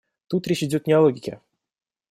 Тут 0.25 0.47
речь 0.47 0.63
идет 0.63 0.87
не 0.87 0.93
о 0.93 1.01
логике. 1.01 1.39